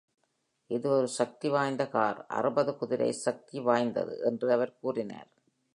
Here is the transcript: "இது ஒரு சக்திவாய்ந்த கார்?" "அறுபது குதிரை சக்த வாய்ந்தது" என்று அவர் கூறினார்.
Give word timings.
"இது 0.69 0.89
ஒரு 0.89 1.07
சக்திவாய்ந்த 1.17 1.83
கார்?" 1.89 2.25
"அறுபது 2.29 2.73
குதிரை 2.75 3.11
சக்த 3.11 3.61
வாய்ந்தது" 3.61 4.15
என்று 4.23 4.51
அவர் 4.51 4.77
கூறினார். 4.79 5.29